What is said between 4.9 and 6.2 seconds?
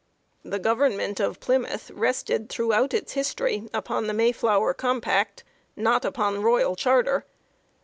pact, not